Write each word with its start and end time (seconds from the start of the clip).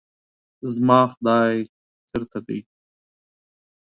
زما 0.73 0.99
خداے 1.11 1.53
چرته 2.09 2.39
دے؟ 2.47 2.57